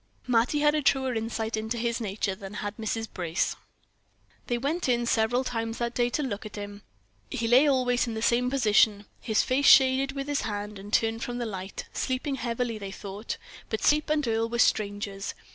Mattie 0.25 0.61
had 0.61 0.73
a 0.73 0.81
truer 0.81 1.13
insight 1.13 1.55
into 1.55 1.77
his 1.77 2.01
nature 2.01 2.33
than 2.33 2.55
had 2.55 2.75
Mrs. 2.77 3.07
Brace. 3.13 3.55
They 4.47 4.57
went 4.57 4.89
in 4.89 5.05
several 5.05 5.43
times 5.43 5.77
that 5.77 5.93
day 5.93 6.09
to 6.09 6.23
look 6.23 6.43
at 6.43 6.55
him; 6.55 6.81
he 7.29 7.47
lay 7.47 7.67
always 7.69 8.07
in 8.07 8.15
the 8.15 8.21
same 8.23 8.49
position, 8.49 9.05
his 9.19 9.43
face 9.43 9.67
shaded 9.67 10.13
with 10.13 10.27
his 10.27 10.41
hand 10.41 10.79
and 10.79 10.91
turned 10.91 11.21
from 11.23 11.37
the 11.37 11.45
light, 11.45 11.85
sleeping 11.93 12.33
heavily 12.37 12.79
they 12.79 12.89
thought, 12.89 13.37
but 13.69 13.83
sleep 13.83 14.09
and 14.09 14.27
Earle 14.27 14.49
were 14.49 14.57
strangers. 14.57 15.35